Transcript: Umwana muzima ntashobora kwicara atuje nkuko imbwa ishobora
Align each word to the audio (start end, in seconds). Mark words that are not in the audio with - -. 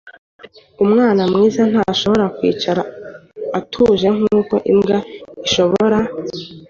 Umwana 0.83 1.21
muzima 1.31 1.67
ntashobora 1.73 2.25
kwicara 2.37 2.81
atuje 3.59 4.07
nkuko 4.17 4.55
imbwa 4.71 4.97
ishobora 5.45 5.97